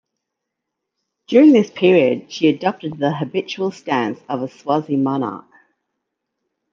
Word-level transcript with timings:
During 1.27 1.51
this 1.51 1.69
period 1.69 2.31
she 2.31 2.47
adopted 2.47 2.97
the 2.97 3.13
habitual 3.13 3.69
stance 3.69 4.19
of 4.27 4.41
a 4.41 4.47
Swazi 4.49 4.95
monarch. 4.95 5.45